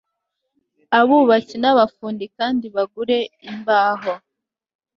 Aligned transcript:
abubatsi 0.99 1.55
n 1.59 1.65
abafundi 1.71 2.23
kandi 2.37 2.65
bagure 2.75 3.17
imbaho 3.49 4.13